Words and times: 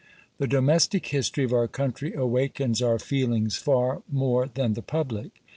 The 0.39 0.47
domestic 0.47 1.05
history 1.09 1.43
of 1.43 1.53
our 1.53 1.67
country 1.67 2.15
awakens 2.15 2.81
our 2.81 2.97
feelings 2.97 3.57
far 3.57 4.01
more 4.11 4.47
than 4.47 4.73
the 4.73 4.81
public. 4.81 5.43